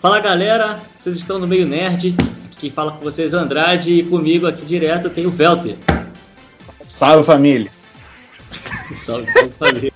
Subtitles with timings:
[0.00, 2.14] Fala galera, vocês estão no meio nerd.
[2.60, 5.76] Quem fala com vocês é o Andrade e comigo aqui direto tem o Velter.
[6.86, 7.68] Salve família.
[8.94, 9.92] salve, salve família.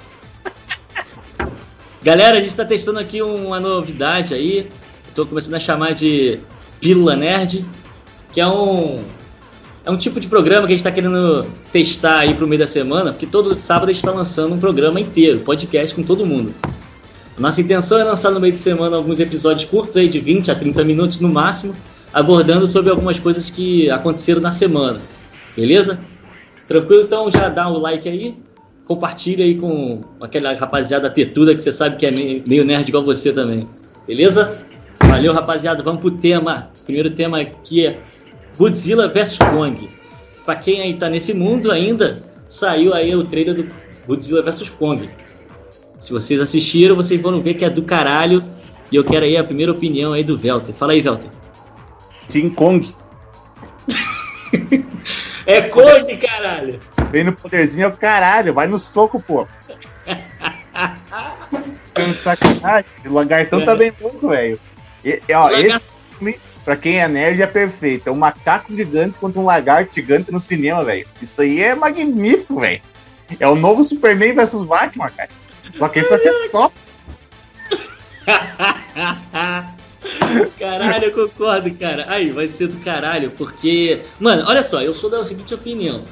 [2.02, 4.68] Galera, a gente está testando aqui uma novidade aí.
[5.08, 6.40] Estou começando a chamar de
[6.80, 7.64] Pílula Nerd,
[8.32, 9.04] que é um
[9.84, 12.66] é um tipo de programa que a gente está querendo testar aí pro meio da
[12.66, 16.52] semana, porque todo sábado a gente está lançando um programa inteiro, podcast com todo mundo.
[17.38, 20.55] Nossa intenção é lançar no meio de semana alguns episódios curtos aí de 20 a
[20.55, 21.74] 30 minutos no máximo,
[22.12, 25.00] abordando sobre algumas coisas que aconteceram na semana.
[25.56, 25.98] Beleza?
[26.68, 27.02] Tranquilo?
[27.02, 28.36] Então já dá um like aí,
[28.86, 33.33] compartilha aí com aquela rapaziada tetuda que você sabe que é meio nerd igual você
[33.33, 33.66] também.
[34.06, 34.58] Beleza?
[35.05, 35.83] Valeu, rapaziada.
[35.83, 36.70] Vamos pro tema.
[36.84, 38.00] primeiro tema aqui é
[38.58, 39.88] Godzilla vs Kong.
[40.44, 43.66] Pra quem aí tá nesse mundo ainda, saiu aí o trailer do
[44.06, 45.08] Godzilla vs Kong.
[46.02, 48.42] Se vocês assistiram, vocês vão ver que é do caralho.
[48.91, 50.75] E eu quero aí a primeira opinião aí do Velter.
[50.75, 51.30] Fala aí, Velter.
[52.28, 52.92] King Kong.
[55.47, 56.81] é Kong, caralho.
[57.12, 58.53] Vem no poderzinho, é o caralho.
[58.53, 59.47] Vai no soco, pô.
[62.16, 62.91] Sacanagem.
[63.06, 63.64] O lagartão é.
[63.64, 64.59] tá bem louco, velho.
[65.37, 65.83] Ó, esse
[66.19, 68.09] filme, pra quem é nerd, é perfeito.
[68.09, 71.06] É um macaco gigante contra um lagarto gigante no cinema, velho.
[71.22, 72.83] Isso aí é magnífico, velho.
[73.39, 75.31] É o novo Superman versus Batman, cara.
[75.77, 76.75] Só que isso vai ser top.
[80.59, 82.06] Caralho, eu concordo, cara.
[82.09, 84.00] Aí, vai ser do caralho, porque.
[84.19, 86.05] Mano, olha só, eu sou da seguinte opinião.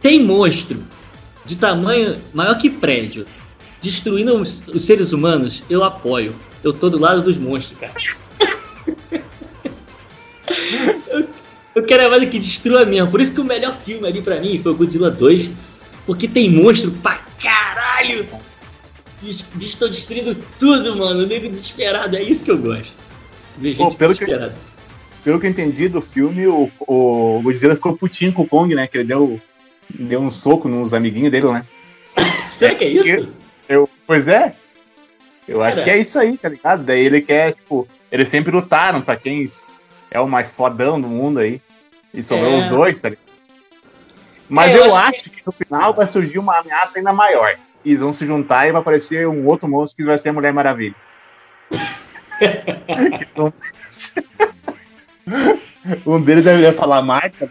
[0.00, 0.84] Tem monstro
[1.44, 3.26] de tamanho maior que prédio
[3.80, 6.34] destruindo os, os seres humanos, eu apoio.
[6.62, 7.94] Eu tô do lado dos monstros, cara.
[11.08, 11.28] eu,
[11.76, 13.10] eu quero mais que destrua mesmo.
[13.10, 15.50] Por isso que o melhor filme ali pra mim foi o Godzilla 2.
[16.04, 18.26] Porque tem monstro pra caralho.
[19.22, 21.24] Estão destruindo tudo, mano.
[21.24, 22.96] O nego desesperado, é isso que eu gosto.
[23.56, 24.54] Ver gente Pô, pelo desesperada.
[24.54, 28.74] Que, pelo que eu entendi do filme, o, o Godzilla ficou putinho com o Kong,
[28.74, 28.86] né?
[28.86, 29.40] Que ele deu,
[29.90, 31.64] deu um soco nos amiguinhos dele, né?
[32.56, 33.28] Será que é isso?
[33.68, 34.54] Eu, pois é.
[35.46, 35.74] Eu Cara.
[35.74, 36.84] acho que é isso aí, tá ligado?
[36.84, 39.50] Daí ele quer, tipo, eles sempre lutaram pra quem
[40.10, 41.60] é o mais fodão do mundo aí.
[42.14, 42.58] E sobrou é.
[42.58, 43.28] os dois, tá ligado?
[44.48, 45.30] Mas é, eu, eu, acho, acho que...
[45.30, 47.54] que no final vai surgir uma ameaça ainda maior
[47.84, 50.52] e vão se juntar e vai aparecer um outro monstro que vai ser a Mulher
[50.52, 50.96] Maravilha.
[56.06, 57.50] um deles deve falar Marta.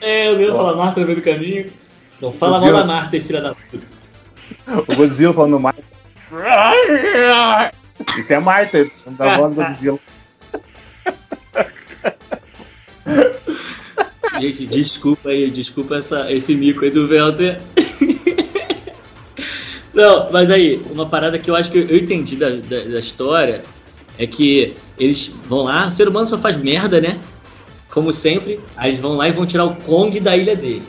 [0.00, 1.72] É, eu devo falar Marta no meio do caminho.
[2.20, 3.86] Não fala mal da Marta, filha da puta.
[4.88, 5.84] O Godzilla falando Marta.
[8.16, 9.98] Isso é Marta, da voz do Godzilla.
[14.40, 17.60] Gente, desculpa aí, desculpa essa, esse mico aí do Velter.
[19.94, 23.64] Não, mas aí, uma parada que eu acho que eu entendi da, da, da, história
[24.18, 27.20] é que eles vão lá, o ser humano só faz merda, né?
[27.88, 30.82] Como sempre, aí eles vão lá e vão tirar o Kong da ilha dele.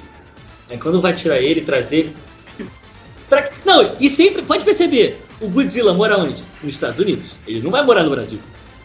[0.70, 2.16] Aí quando vai tirar ele, trazer.
[3.30, 3.48] Pra...
[3.64, 6.44] Não, e sempre, pode perceber, o Godzilla mora onde?
[6.64, 7.34] Nos Estados Unidos.
[7.48, 8.40] Ele não vai morar no Brasil.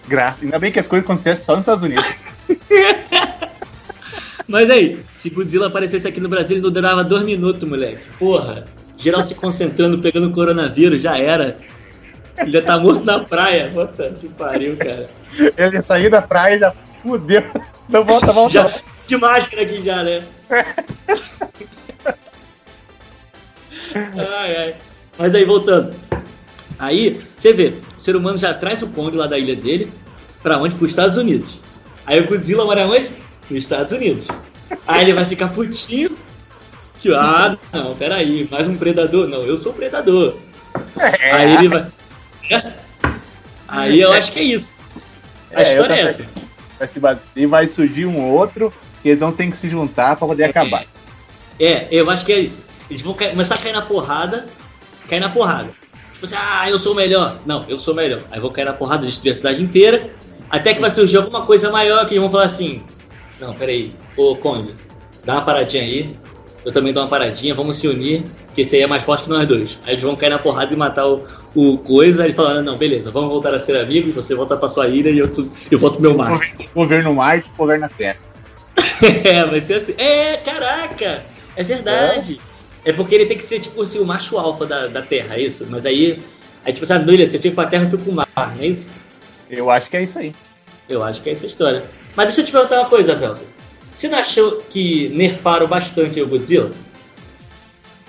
[0.07, 0.43] Graças.
[0.43, 2.05] Ainda bem que as coisas acontecem só nos Estados Unidos.
[4.47, 8.03] Mas aí, se Godzilla aparecesse aqui no Brasil, ele não durava dois minutos, moleque.
[8.19, 8.67] Porra
[9.01, 11.57] geral se concentrando, pegando coronavírus, já era.
[12.39, 13.71] Ele já tá morto na praia.
[13.73, 15.09] Puta que pariu, cara.
[15.57, 17.43] Ele ia sair da praia já fudeu.
[17.89, 18.53] Não volta, volta.
[18.53, 20.23] Já, de máscara aqui já, né?
[23.85, 24.75] ai, ai.
[25.19, 25.95] Mas aí, voltando.
[26.79, 29.93] Aí, você vê, o ser humano já traz o Kong lá da ilha dele
[30.43, 30.77] pra onde?
[30.77, 31.61] Pros Estados Unidos.
[32.07, 33.11] Aí o Godzilla mora onde?
[33.51, 34.29] Nos Estados Unidos.
[34.87, 36.17] Aí ele vai ficar putinho
[37.01, 39.27] que, ah, não, peraí, mais um predador?
[39.27, 40.37] Não, eu sou o predador.
[40.99, 41.33] É.
[41.33, 41.87] Aí ele vai.
[43.67, 44.75] Aí eu acho que é isso.
[45.55, 46.25] A é, história é essa.
[46.79, 48.73] Vai se bater, vai surgir um outro
[49.05, 50.47] e eles vão ter que se juntar pra poder é.
[50.47, 50.85] acabar.
[51.59, 52.65] É, eu acho que é isso.
[52.91, 54.49] Eles vão começar a cair na porrada,
[55.09, 55.71] cair na porrada.
[56.13, 57.39] Tipo assim, ah, eu sou o melhor.
[57.47, 58.23] Não, eu sou o melhor.
[58.31, 60.11] Aí vou cair na porrada, destruir a cidade inteira.
[60.51, 62.83] Até que vai surgir alguma coisa maior que eles vão falar assim:
[63.41, 64.75] Não, peraí, ô Conde,
[65.25, 66.19] dá uma paradinha aí
[66.65, 68.25] eu também dou uma paradinha, vamos se unir,
[68.55, 69.79] que esse aí é mais forte que nós dois.
[69.85, 73.11] Aí eles vão cair na porrada e matar o, o coisa, aí falando, não, beleza,
[73.11, 75.31] vamos voltar a ser amigos, você volta pra sua ilha e eu,
[75.71, 76.41] eu volto pro meu mar.
[76.75, 78.19] Governo Marte, governo Terra.
[79.25, 79.95] é, vai ser assim.
[79.99, 81.25] É, caraca!
[81.57, 82.41] É verdade.
[82.85, 82.91] É.
[82.91, 82.93] é.
[82.93, 85.67] porque ele tem que ser, tipo assim, o macho alfa da, da Terra, é isso?
[85.71, 86.23] Mas aí,
[86.65, 88.63] aí tipo, sabe, ilha, você fica com a Terra e fica com o mar, não
[88.63, 88.91] é isso?
[89.49, 90.35] Eu acho que é isso aí.
[90.89, 91.83] Eu acho que é essa história.
[92.15, 93.43] Mas deixa eu te perguntar uma coisa, Velton.
[94.01, 96.71] Você não achou que nerfaram bastante o Godzilla?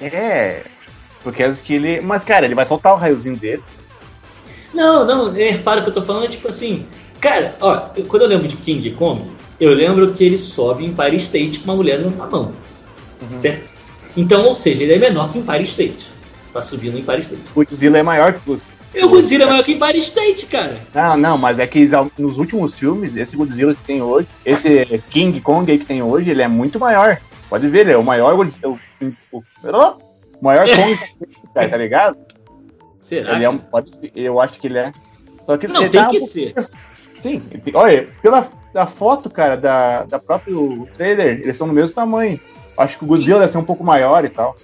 [0.01, 0.63] É,
[1.21, 1.99] porque que ele.
[1.99, 3.61] Mas, cara, ele vai soltar o raiozinho dele.
[4.73, 6.87] Não, não, faro que eu tô falando é tipo assim.
[7.19, 11.17] Cara, ó, quando eu lembro de King Kong, eu lembro que ele sobe em Empire
[11.17, 12.53] State com uma mulher na mão.
[13.21, 13.37] Uhum.
[13.37, 13.69] Certo?
[14.15, 16.09] Então, ou seja, ele é menor que o Empire State.
[16.53, 17.51] Tá subindo no Empire State.
[17.51, 18.39] O Godzilla é maior que
[18.93, 20.77] o o Godzilla é maior que Empire State, cara.
[20.93, 25.39] Não, não, mas é que nos últimos filmes, esse Godzilla que tem hoje, esse King
[25.41, 27.17] Kong aí que tem hoje, ele é muito maior.
[27.49, 28.69] Pode ver, ele é o maior Godzilla.
[28.69, 30.99] O, o, o maior Kong,
[31.53, 32.17] tá, tá ligado?
[32.99, 33.35] Será?
[33.35, 34.91] Ele é um, pode, eu acho que ele é.
[35.45, 36.53] Só que não, tem que um ser.
[37.15, 37.41] Sim,
[37.73, 42.39] olha, pela da foto, cara, da, da próprio trailer, eles são do mesmo tamanho.
[42.77, 44.55] Acho que o Godzilla deve ser um pouco maior e tal.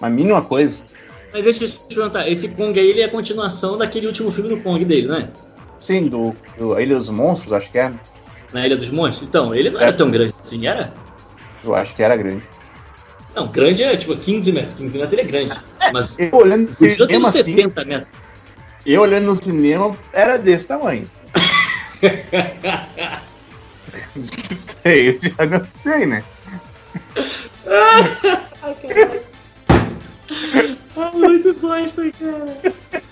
[0.00, 0.82] Uma mínima coisa.
[1.36, 4.48] Mas deixa eu te perguntar, esse Kong aí ele é a continuação daquele último filme
[4.48, 5.28] do Kong dele, né?
[5.78, 7.92] Sim, do, do Ilha dos Monstros, acho que é.
[8.54, 9.28] Na Ilha dos Monstros?
[9.28, 10.90] Então, ele não era tão grande assim, era?
[11.62, 12.42] Eu acho que era grande.
[13.34, 14.72] Não, grande é tipo 15 metros.
[14.72, 15.54] 15 metros ele é grande.
[15.92, 18.08] Mas eu olhando no cinema, tem 70 assim, metros.
[18.86, 21.06] Eu olhando no cinema era desse tamanho.
[24.84, 26.24] eu já não sei, né?
[27.66, 28.42] ah,
[31.14, 33.02] muito bosta, cara.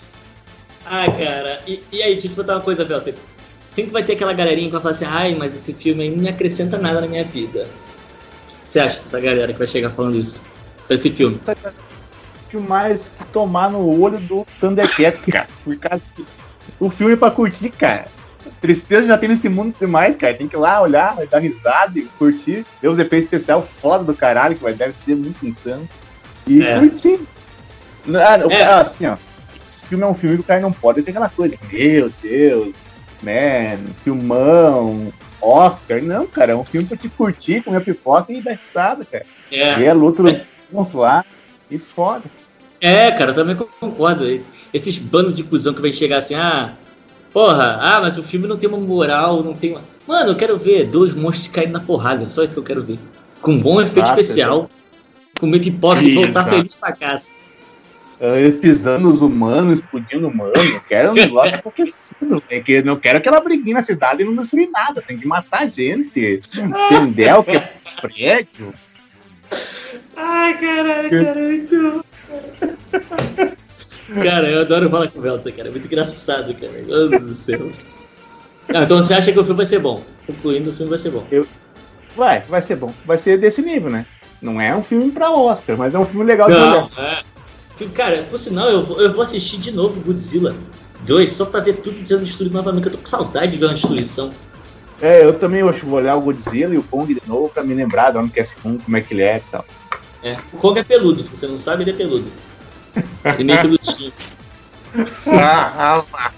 [0.87, 1.63] Ah, cara.
[1.67, 3.15] E, e aí, deixa eu te botar uma coisa, Belter.
[3.71, 6.23] Sempre vai ter aquela galerinha que vai falar assim, ai, mas esse filme aí não
[6.23, 7.67] me acrescenta nada na minha vida.
[8.67, 10.43] Você acha dessa galera que vai chegar falando isso?
[10.89, 11.41] Esse filme?
[12.53, 15.49] O mais que tomar no olho do Thundercats, cara.
[15.65, 16.03] Por causa
[16.79, 18.07] o filme é pra curtir, cara.
[18.61, 20.35] Tristeza já tem nesse mundo demais, cara.
[20.35, 22.65] Tem que ir lá olhar, dar risada e curtir.
[22.81, 25.89] Ver os efeitos especiais foda do caralho, que vai, deve ser muito insano.
[26.46, 26.79] E é.
[26.79, 27.20] curtir.
[28.08, 28.58] Ah, o é.
[28.58, 29.17] cara, assim, ó.
[29.64, 31.56] Esse filme é um filme que o cara não pode ter aquela coisa.
[31.73, 32.75] Meu Deus,
[33.23, 33.79] né?
[34.02, 36.02] Filmão, Oscar.
[36.02, 39.25] Não, cara, é um filme pra te curtir, comer pipoca e dar risada, cara.
[39.50, 39.81] É.
[39.81, 40.96] E é luta dos é.
[40.96, 41.25] lá
[41.70, 42.25] e foda.
[42.81, 44.25] É, cara, eu também concordo.
[44.73, 46.75] Esses bandos de cuzão que vai chegar assim, ah,
[47.32, 49.82] porra, ah, mas o filme não tem uma moral, não tem uma.
[50.06, 52.99] Mano, eu quero ver dois monstros caindo na porrada, só isso que eu quero ver.
[53.41, 54.70] Com um bom efeito Exato, especial,
[55.44, 57.31] comer pipoca e voltar feliz pra casa.
[58.20, 60.52] Ah, eles pisando nos humanos, explodindo humano.
[60.56, 64.35] Eu quero um negócio acontecido, é que não quero aquela briguinha na cidade e não
[64.35, 65.02] destruir nada.
[65.02, 66.43] Tem que matar gente.
[66.91, 67.43] Entendeu?
[67.43, 68.75] Que é prédio.
[70.17, 72.05] Ai, caralho, cara, muito.
[74.23, 75.69] Cara, eu adoro falar com o Velta, cara.
[75.69, 76.73] É muito engraçado, cara.
[76.73, 77.70] Meu Deus do céu.
[78.69, 80.02] Ah, então você acha que o filme vai ser bom?
[80.26, 81.26] Concluindo, o filme vai ser bom.
[81.31, 81.46] Eu...
[82.17, 82.94] Vai, vai ser bom.
[83.05, 84.06] Vai ser desse nível, né?
[84.44, 87.23] Não é um filme pra Oscar, mas é um filme legal de Não, É.
[87.94, 90.55] Cara, por sinal, eu vou, eu vou assistir de novo Godzilla
[91.06, 93.75] 2, só pra ver tudo sendo destruído novamente, eu tô com saudade de ver uma
[93.75, 94.31] destruição.
[95.00, 97.73] É, eu também acho, vou olhar o Godzilla e o Kong de novo pra me
[97.73, 99.64] lembrar de onde que é esse Kong, como é que ele é e tal.
[100.23, 102.26] É, o Kong é peludo, se você não sabe, ele é peludo.
[103.38, 104.12] Ele é meio peludinho.
[105.41, 106.31] ah, ah,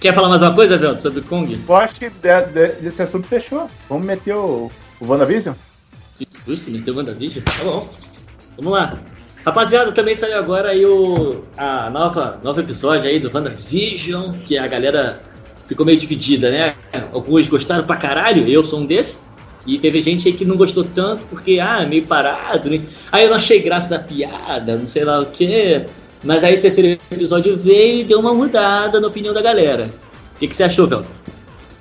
[0.00, 1.62] Quer falar mais uma coisa, Velto, sobre Kong?
[1.68, 3.70] Eu acho que de, de, desse assunto fechou.
[3.90, 5.54] Vamos meter o, o WandaVision?
[6.18, 7.44] Que susto, meter o WandaVision?
[7.44, 7.88] Tá bom.
[8.56, 8.98] Vamos lá.
[9.44, 14.66] Rapaziada, também saiu agora aí o a nova novo episódio aí do WandaVision, que a
[14.66, 15.20] galera
[15.68, 16.74] ficou meio dividida, né?
[17.12, 19.18] Alguns gostaram pra caralho, eu sou um desses.
[19.66, 22.80] E teve gente aí que não gostou tanto porque, ah, meio parado, né?
[23.10, 25.86] Aí eu não achei graça da piada, não sei lá o quê.
[26.22, 29.90] Mas aí o terceiro episódio veio e deu uma mudada na opinião da galera.
[30.34, 31.10] O que, que você achou, Velton?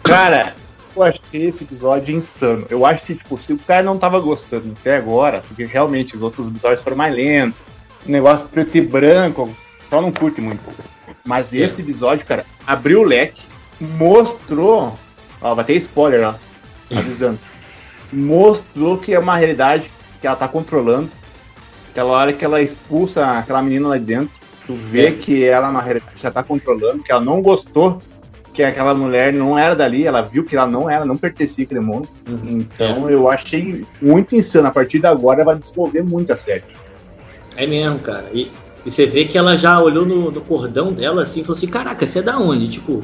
[0.04, 0.56] Cara,
[0.96, 2.66] eu achei esse episódio insano.
[2.70, 6.22] Eu acho que, tipo, se o cara não tava gostando até agora, porque realmente os
[6.22, 7.60] outros episódios foram mais lentos,
[8.06, 9.50] o negócio preto e branco,
[9.90, 10.62] só não curte muito.
[11.24, 11.58] Mas é.
[11.58, 13.42] esse episódio, cara, abriu o leque,
[13.80, 14.98] mostrou.
[15.42, 16.36] Ó, vai ter spoiler, ó.
[16.96, 17.40] Avisando.
[18.14, 21.10] mostrou que é uma realidade que ela tá controlando.
[21.90, 25.12] Aquela hora que ela expulsa aquela menina lá dentro, tu vê é.
[25.12, 28.00] que ela na realidade já tá controlando, que ela não gostou
[28.56, 31.82] que aquela mulher não era dali, ela viu que ela não era, não pertencia àquele
[31.82, 32.08] mundo.
[32.28, 32.62] Uhum.
[32.62, 33.14] Então é.
[33.14, 34.68] eu achei muito insano.
[34.68, 36.64] A partir de agora ela vai desenvolver muito a série.
[37.58, 38.28] É mesmo, cara.
[38.34, 38.50] E,
[38.86, 41.68] e você vê que ela já olhou no, no, cordão dela assim e falou assim:
[41.68, 42.70] Caraca, você é da onde?
[42.70, 43.04] Tipo,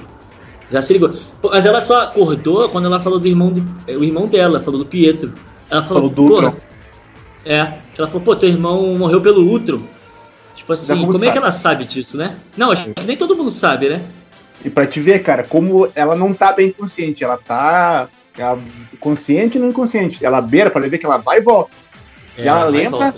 [0.71, 1.13] já se ligou.
[1.43, 3.61] Mas ela só acordou quando ela falou do irmão, do,
[3.99, 5.33] o irmão dela, falou do Pietro.
[5.69, 6.57] Ela falou, falou do
[7.45, 7.79] É.
[7.97, 9.83] Ela falou: Pô, teu irmão morreu pelo útero.
[10.55, 11.27] Tipo assim, como sabe.
[11.27, 12.37] é que ela sabe disso, né?
[12.55, 14.01] Não, acho que nem todo mundo sabe, né?
[14.63, 18.59] E pra te ver, cara, como ela não tá bem consciente, ela tá ela,
[18.99, 20.23] consciente e não inconsciente.
[20.23, 21.71] Ela beira para ver que ela vai e volta.
[22.37, 23.15] É, e ela lembra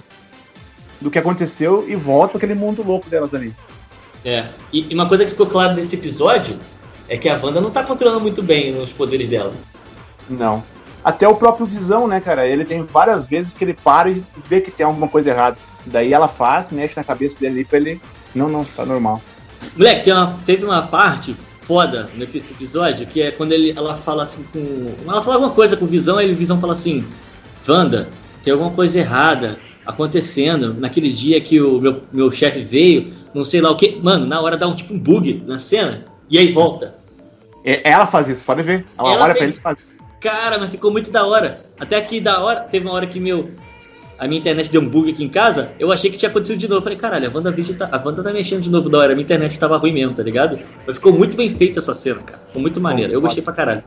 [0.99, 3.53] do que aconteceu e volta para aquele mundo louco delas ali.
[4.23, 6.57] É, e, e uma coisa que ficou clara nesse episódio
[7.09, 9.53] é que a Wanda não tá controlando muito bem os poderes dela.
[10.29, 10.63] Não.
[11.03, 12.47] Até o próprio Visão, né, cara?
[12.47, 15.57] Ele tem várias vezes que ele para e vê que tem alguma coisa errada.
[15.85, 18.01] Daí ela faz, mexe na cabeça dele pra ele.
[18.33, 19.21] Não, não, tá normal.
[19.75, 24.23] Moleque, tem uma, teve uma parte foda nesse episódio que é quando ele, ela fala
[24.23, 24.93] assim com.
[25.09, 27.05] Ela fala alguma coisa com Visão, aí o Visão fala assim:
[27.67, 28.07] Wanda,
[28.43, 33.61] tem alguma coisa errada acontecendo naquele dia que o meu, meu chefe veio, não sei
[33.61, 33.99] lá o que.
[34.01, 36.95] Mano, na hora dá um tipo um bug na cena e aí volta.
[37.63, 38.85] É, ela faz isso, pode ver.
[38.97, 39.37] Ela, ela olha fez...
[39.37, 40.03] pra ele e faz isso.
[40.19, 41.55] Cara, mas ficou muito da hora.
[41.79, 43.51] Até aqui da hora, teve uma hora que meu.
[44.17, 46.67] A minha internet deu um bug aqui em casa, eu achei que tinha acontecido de
[46.67, 46.79] novo.
[46.79, 49.11] Eu falei, caralho, a Wanda, tá, a Wanda tá mexendo de novo da hora.
[49.11, 50.59] A minha internet tava ruim mesmo, tá ligado?
[50.85, 52.39] Mas ficou muito bem feita essa cena, cara.
[52.47, 53.11] Ficou muito maneiro.
[53.11, 53.83] Eu gostei pra caralho.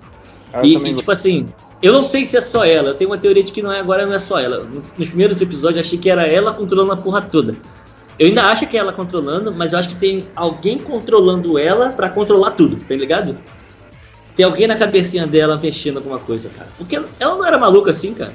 [0.63, 1.49] E, e, tipo assim,
[1.83, 2.91] eu não sei se é só ela.
[2.91, 4.67] Eu tenho uma teoria de que não é agora, não é só ela.
[4.97, 7.55] Nos primeiros episódios, eu achei que era ela controlando a porra toda.
[8.19, 11.91] Eu ainda acho que é ela controlando, mas eu acho que tem alguém controlando ela
[11.91, 13.37] para controlar tudo, tá ligado?
[14.35, 16.69] Tem alguém na cabecinha dela mexendo alguma coisa, cara.
[16.79, 18.35] Porque ela não era maluca assim, cara.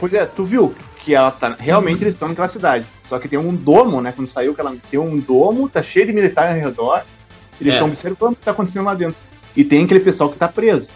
[0.00, 1.54] Pois é, tu viu que ela tá.
[1.58, 2.86] Realmente eles estão naquela cidade.
[3.02, 4.12] Só que tem um domo, né?
[4.12, 7.02] Quando saiu, que ela tem um domo, tá cheio de militares ao redor.
[7.60, 7.90] Eles estão é.
[7.90, 9.16] observando o que tá acontecendo lá dentro.
[9.54, 10.88] E tem aquele pessoal que tá preso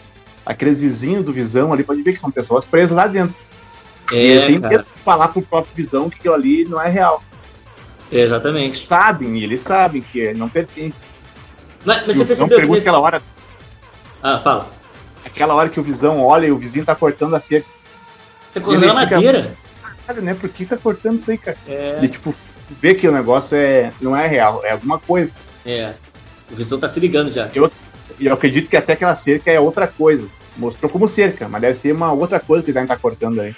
[0.47, 3.35] aqueles vizinhos do Visão ali, pode ver que são pessoas presas lá dentro.
[4.13, 7.23] É, e medo de falar pro próprio Visão que aquilo ali não é real.
[8.13, 8.69] É, exatamente.
[8.69, 11.01] Eles sabem, eles sabem que não pertence.
[11.85, 12.89] Mas, mas você percebeu que nesse...
[12.89, 13.21] aquela hora...
[14.23, 14.71] Ah, fala.
[15.25, 17.69] Aquela hora que o Visão olha e o vizinho tá cortando a cerca.
[18.55, 19.57] Tá cortando a madeira?
[20.07, 20.35] Cara, né?
[20.35, 21.57] Por que tá cortando isso aí, cara?
[21.67, 21.99] É...
[22.03, 22.35] E, tipo,
[22.71, 25.35] vê que o negócio é, não é real, é alguma coisa.
[25.65, 25.95] É.
[26.51, 27.51] O Visão tá se ligando já.
[27.55, 27.71] Eu,
[28.19, 30.29] e eu acredito que até aquela cerca é outra coisa.
[30.57, 33.55] Mostrou como cerca, mas deve ser uma outra coisa que ele estar tá cortando aí.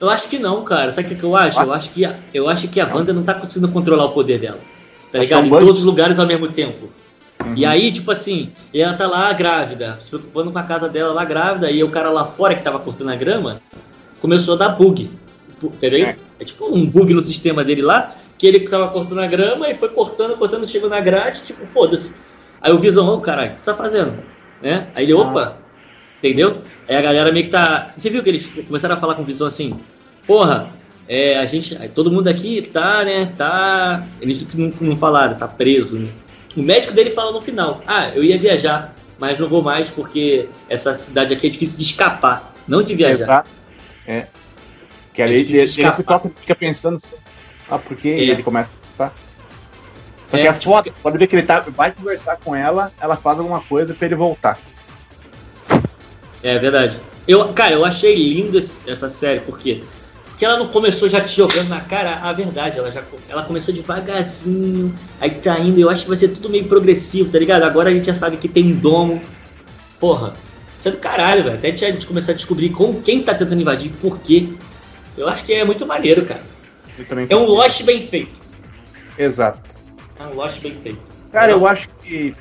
[0.00, 0.92] Eu acho que não, cara.
[0.92, 1.60] Sabe o que eu acho?
[1.60, 4.38] Eu acho que, a, eu acho que a Wanda não tá conseguindo controlar o poder
[4.38, 4.60] dela.
[5.10, 5.40] Tá ligado?
[5.40, 6.88] É um em todos os lugares ao mesmo tempo.
[7.44, 7.54] Uhum.
[7.56, 11.24] E aí, tipo assim, ela tá lá grávida, se preocupando com a casa dela lá
[11.24, 13.60] grávida, e o cara lá fora que tava cortando a grama
[14.20, 15.10] começou a dar bug.
[15.66, 16.06] Entendeu?
[16.06, 16.16] É.
[16.40, 19.74] é tipo um bug no sistema dele lá, que ele tava cortando a grama e
[19.74, 22.14] foi cortando, cortando, chegou na grade, tipo, foda-se.
[22.60, 24.22] Aí o Visão, oh, caralho, o que você tá fazendo?
[24.62, 24.88] Né?
[24.94, 26.16] Aí ele, opa, ah.
[26.18, 26.62] entendeu?
[26.88, 27.92] Aí a galera meio que tá.
[27.96, 29.78] Você viu que eles começaram a falar com o Visão assim,
[30.26, 30.70] porra,
[31.08, 31.76] é, a gente.
[31.90, 33.32] Todo mundo aqui tá, né?
[33.36, 34.04] Tá.
[34.20, 36.08] Eles não, não falaram, tá preso, né?
[36.56, 40.48] O médico dele fala no final, ah, eu ia viajar, mas não vou mais porque
[40.68, 43.24] essa cidade aqui é difícil de escapar, não de viajar.
[43.24, 43.50] Exato.
[44.06, 44.26] É.
[45.18, 47.16] Que aí é ele, ele, ele fica pensando assim,
[47.68, 48.20] ah, porque é.
[48.20, 49.12] ele começa a tá?
[50.28, 52.92] Só é, que a tipo, foto, pode ver que ele tá, vai conversar com ela,
[53.00, 54.60] ela faz alguma coisa pra ele voltar.
[56.40, 57.00] É verdade.
[57.26, 59.82] Eu, cara, eu achei lindo essa série, por quê?
[60.28, 63.74] Porque ela não começou já te jogando na cara a verdade, ela já ela começou
[63.74, 67.64] devagarzinho, aí tá indo, eu acho que vai ser tudo meio progressivo, tá ligado?
[67.64, 69.20] Agora a gente já sabe que tem domo.
[69.98, 70.32] Porra,
[70.78, 71.56] isso é do caralho, velho.
[71.56, 74.48] Até a gente começar a descobrir com quem tá tentando invadir por quê.
[75.18, 76.42] Eu acho que é muito maneiro, cara.
[77.28, 78.34] É um Lost bem feito.
[79.18, 79.60] Exato.
[80.18, 80.98] É um Lost bem feito.
[81.32, 82.34] Cara, eu acho que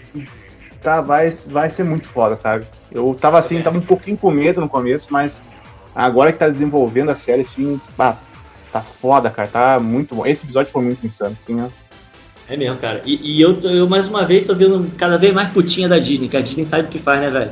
[0.82, 2.66] tá, vai, vai ser muito foda, sabe?
[2.92, 3.62] Eu tava assim, é.
[3.62, 5.42] tava um pouquinho com medo no começo, mas
[5.94, 8.18] agora que tá desenvolvendo a série, assim, bah,
[8.72, 10.26] tá foda, cara, tá muito bom.
[10.26, 11.70] Esse episódio foi muito insano, assim, né?
[12.50, 13.02] É mesmo, cara.
[13.06, 16.30] E, e eu, eu, mais uma vez, tô vendo cada vez mais putinha da Disney,
[16.30, 17.52] que a Disney sabe o que faz, né, velho?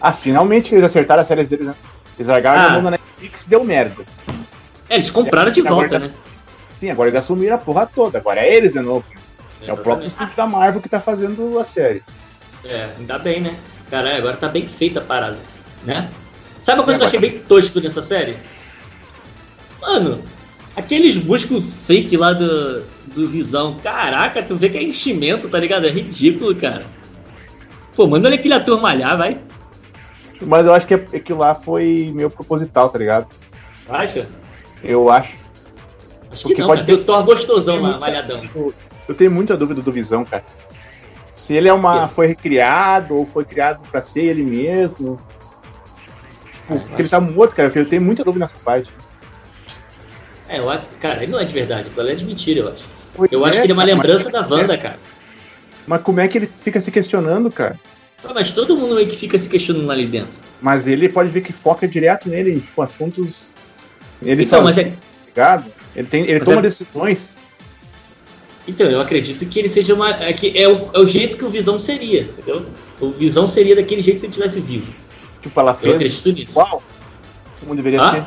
[0.00, 1.74] Ah, finalmente que eles acertaram as séries deles, né?
[2.18, 2.66] Eles largaram ah.
[2.66, 4.04] a mão na Netflix deu merda.
[4.92, 6.10] É, eles compraram de volta, né?
[6.76, 8.18] Sim, agora eles assumiram a porra toda.
[8.18, 9.04] Agora é eles de novo.
[9.66, 12.02] É o próprio estúdio da Marvel que tá fazendo a série.
[12.62, 13.56] É, ainda bem, né?
[13.88, 15.38] Caralho, agora tá bem feita a parada,
[15.82, 16.10] né?
[16.60, 18.36] Sabe uma coisa que eu achei bem tosco nessa série?
[19.80, 20.22] Mano,
[20.76, 22.82] aqueles buscos fake lá do,
[23.14, 23.78] do Visão.
[23.82, 25.86] Caraca, tu vê que é enchimento, tá ligado?
[25.86, 26.84] É ridículo, cara.
[27.96, 29.40] Pô, manda aquele ator malhar, vai.
[30.38, 33.26] Mas eu acho que aquilo lá foi meio proposital, tá ligado?
[33.88, 34.28] Acha?
[34.82, 35.36] Eu acho.
[36.30, 36.94] Acho que não, pode ter...
[36.94, 38.40] o Thor gostosão lá, malhadão.
[39.08, 40.44] Eu tenho muita dúvida do Visão, cara.
[41.34, 42.08] Se ele é uma.
[42.08, 45.20] foi recriado ou foi criado para ser ele mesmo.
[46.72, 47.70] Tipo, porque ele tá morto, cara.
[47.74, 48.90] Eu tenho muita dúvida nessa parte.
[50.48, 50.86] É, eu acho.
[51.00, 52.84] Cara, ele não é de verdade, aquilo é de mentira, eu acho.
[53.14, 54.76] Pois eu é, acho que ele é uma lembrança da Wanda, é.
[54.76, 54.98] cara.
[55.86, 57.78] Mas como é que ele fica se questionando, cara?
[58.24, 60.40] Ah, mas todo mundo meio que fica se questionando ali dentro.
[60.60, 63.46] Mas ele pode ver que foca direto nele, tipo, assuntos.
[64.24, 64.92] Ele então, mas é...
[65.26, 65.72] ligado?
[65.94, 66.62] Ele, tem, ele toma é...
[66.62, 67.36] decisões
[68.66, 70.10] então, eu acredito que ele seja uma.
[70.10, 72.64] É, que é, o, é o jeito que o Visão seria, entendeu?
[73.00, 74.92] O Visão seria daquele jeito se ele estivesse vivo.
[75.40, 75.90] Tipo, ela fez.
[75.90, 76.52] Eu acredito nisso.
[76.52, 76.82] Igual?
[77.60, 78.10] Como deveria ah?
[78.10, 78.24] ser?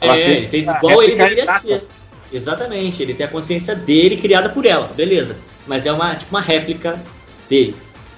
[0.00, 1.86] Ela é, fez, ele fez igual ele deveria ser.
[2.32, 5.36] Exatamente, ele tem a consciência dele criada por ela, beleza.
[5.66, 7.00] Mas é uma, tipo, uma réplica
[7.48, 7.74] dele.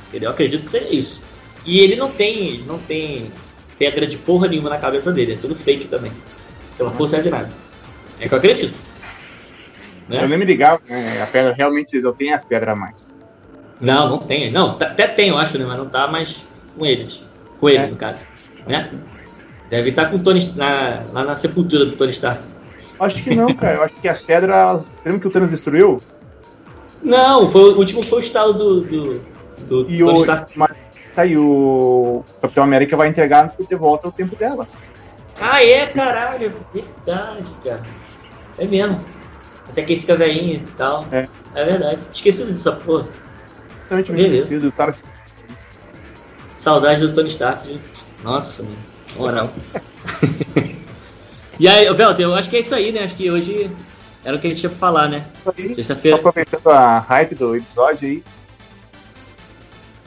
[0.09, 0.29] Entendeu?
[0.29, 1.23] Eu acredito que seja isso.
[1.67, 2.65] E ele não tem.
[2.67, 3.31] não tem
[3.79, 6.13] pedra de porra nenhuma na cabeça dele, é tudo fake também.
[6.75, 7.51] Aquela porra serve de nada.
[8.21, 8.79] É que eu acredito.
[10.09, 10.23] Né?
[10.23, 11.23] Eu nem me ligava, né?
[11.23, 13.15] A pedra realmente eu tenho as pedras a mais.
[13.81, 14.51] Não, não tem.
[14.51, 15.65] Não, tá, até tem, eu acho, né?
[15.67, 16.45] Mas não tá mais
[16.77, 17.25] com eles.
[17.59, 17.87] Com ele, é.
[17.87, 18.25] no caso.
[18.67, 18.91] Né?
[19.69, 22.43] Deve estar tá com o Tony na, lá na sepultura do Tony Stark.
[23.01, 23.77] Acho que não, cara.
[23.77, 24.95] Eu acho que as pedras.
[25.05, 25.99] Lembra que o Thanos destruiu?
[27.03, 29.21] Não, foi, o último foi o estalo do, do,
[29.69, 30.57] do e Tony o, Stark.
[30.57, 30.73] Mas,
[31.15, 34.79] tá aí, o Capitão América vai entregar de volta o tempo delas.
[35.43, 36.53] Ah, é, caralho.
[36.73, 37.83] Verdade, cara.
[38.59, 39.05] É mesmo.
[39.69, 41.07] Até quem fica velhinho e tal.
[41.11, 41.27] É.
[41.55, 42.01] É verdade.
[42.13, 43.09] Esqueci dessa porra.
[43.89, 44.69] Totalmente esquecido.
[44.69, 44.95] O cara...
[46.55, 47.81] Saudade do Tony Stark.
[48.23, 48.77] Nossa, mano.
[49.17, 49.53] Moral.
[51.59, 53.03] e aí, Velter, eu acho que é isso aí, né?
[53.03, 53.69] Acho que hoje
[54.25, 55.27] era o que a gente tinha pra falar, né?
[55.75, 56.19] Sexta-feira.
[56.19, 58.25] Aproveitando a hype do episódio aí.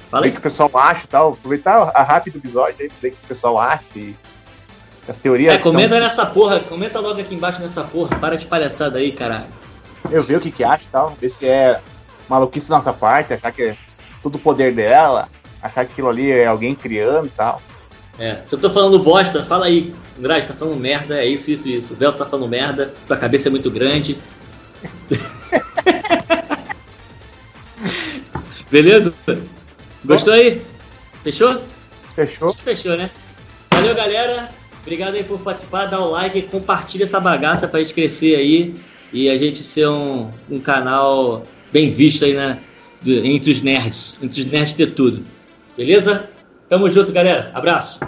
[0.09, 0.31] Fala aí.
[0.31, 1.33] que o pessoal acha e tal.
[1.33, 4.15] Aproveitar a hype do episódio aí, ver o que o pessoal acha e
[5.07, 5.53] as teorias.
[5.53, 8.17] É, comenta nessa porra, comenta logo aqui embaixo nessa porra.
[8.17, 9.45] Para de palhaçada aí, caralho.
[10.11, 11.81] Eu ver o que que acha e tal, ver se é
[12.29, 13.77] maluquice da nossa parte, achar que é
[14.21, 15.27] tudo o poder dela,
[15.61, 17.61] achar que aquilo ali é alguém criando e tal.
[18.17, 21.67] É, se eu tô falando bosta, fala aí, Andrade, tá falando merda, é isso, isso,
[21.67, 21.93] isso.
[21.93, 24.17] O Vel tá falando merda, tua cabeça é muito grande.
[28.71, 29.13] Beleza?
[30.03, 30.61] Gostou aí?
[31.23, 31.61] Fechou?
[32.15, 32.49] Fechou.
[32.49, 33.09] Acho que fechou, né?
[33.71, 34.49] Valeu, galera.
[34.85, 38.75] Obrigado aí por participar, dá o like, compartilha essa bagaça pra gente crescer aí
[39.11, 42.59] e a gente ser um, um canal bem visto aí, né?
[43.07, 45.23] entre os nerds, entre os nerds ter tudo.
[45.75, 46.29] Beleza?
[46.69, 47.51] Tamo junto, galera.
[47.53, 47.99] Abraço.